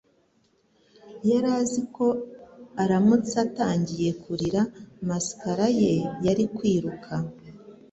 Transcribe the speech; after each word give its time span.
Yari 1.29 1.49
azi 1.59 1.81
ko 1.95 2.07
aramutse 2.83 3.33
atangiye 3.45 4.09
kurira 4.21 4.61
mascara 5.07 5.67
ye 5.79 5.93
yari 6.25 6.43
kwiruka. 6.55 7.13